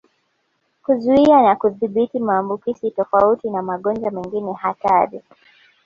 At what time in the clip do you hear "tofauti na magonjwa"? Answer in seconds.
2.91-4.11